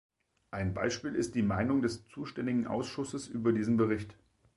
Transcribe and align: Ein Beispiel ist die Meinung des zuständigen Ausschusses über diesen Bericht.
Ein 0.49 0.73
Beispiel 0.73 1.13
ist 1.13 1.35
die 1.35 1.43
Meinung 1.43 1.83
des 1.83 2.07
zuständigen 2.07 2.65
Ausschusses 2.65 3.27
über 3.27 3.51
diesen 3.53 3.77
Bericht. 3.77 4.15